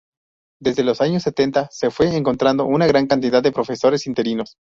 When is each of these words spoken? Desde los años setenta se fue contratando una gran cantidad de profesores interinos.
Desde 0.59 0.83
los 0.83 0.99
años 0.99 1.21
setenta 1.21 1.69
se 1.71 1.91
fue 1.91 2.07
contratando 2.23 2.65
una 2.65 2.87
gran 2.87 3.05
cantidad 3.05 3.43
de 3.43 3.51
profesores 3.51 4.07
interinos. 4.07 4.57